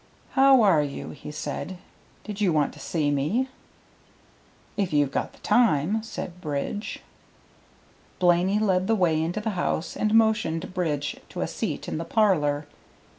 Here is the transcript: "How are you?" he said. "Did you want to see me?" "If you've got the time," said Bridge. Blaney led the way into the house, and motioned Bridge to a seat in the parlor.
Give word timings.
"How 0.31 0.63
are 0.63 0.81
you?" 0.81 1.11
he 1.11 1.29
said. 1.29 1.77
"Did 2.23 2.41
you 2.41 2.51
want 2.51 2.73
to 2.73 2.79
see 2.79 3.11
me?" 3.11 3.49
"If 4.75 4.93
you've 4.93 5.11
got 5.11 5.33
the 5.33 5.39
time," 5.41 6.01
said 6.01 6.41
Bridge. 6.41 7.01
Blaney 8.17 8.57
led 8.57 8.87
the 8.87 8.95
way 8.95 9.21
into 9.21 9.41
the 9.41 9.51
house, 9.51 9.95
and 9.95 10.15
motioned 10.15 10.73
Bridge 10.73 11.17
to 11.29 11.41
a 11.41 11.47
seat 11.47 11.87
in 11.87 11.99
the 11.99 12.03
parlor. 12.05 12.65